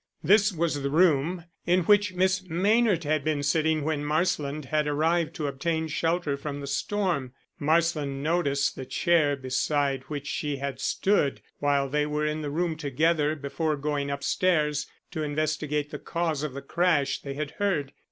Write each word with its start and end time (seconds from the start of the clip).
This 0.23 0.51
was 0.51 0.81
the 0.81 0.89
room 0.89 1.45
in 1.67 1.81
which 1.81 2.15
Miss 2.15 2.41
Maynard 2.49 3.03
had 3.03 3.23
been 3.23 3.43
sitting 3.43 3.83
when 3.83 4.03
Marsland 4.03 4.65
had 4.65 4.87
arrived 4.87 5.35
to 5.35 5.45
obtain 5.45 5.87
shelter 5.87 6.35
from 6.37 6.59
the 6.59 6.65
storm. 6.65 7.33
Marsland 7.59 8.23
noticed 8.23 8.75
the 8.75 8.87
chair 8.87 9.35
beside 9.35 10.01
which 10.05 10.25
she 10.25 10.55
had 10.57 10.79
stood 10.81 11.41
while 11.59 11.87
they 11.87 12.07
were 12.07 12.25
in 12.25 12.41
the 12.41 12.49
room 12.49 12.75
together 12.75 13.35
before 13.35 13.75
going 13.77 14.09
upstairs 14.09 14.87
to 15.11 15.21
investigate 15.21 15.91
the 15.91 15.99
cause 15.99 16.41
of 16.41 16.53
the 16.55 16.63
crash 16.63 17.19
they 17.21 17.35
had 17.35 17.51
heard. 17.59 17.93